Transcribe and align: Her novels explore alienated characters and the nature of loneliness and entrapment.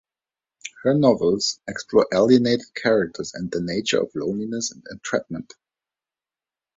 Her 0.81 0.95
novels 0.95 1.59
explore 1.67 2.07
alienated 2.11 2.73
characters 2.73 3.35
and 3.35 3.51
the 3.51 3.61
nature 3.61 4.01
of 4.01 4.09
loneliness 4.15 4.71
and 4.71 4.83
entrapment. 4.89 5.53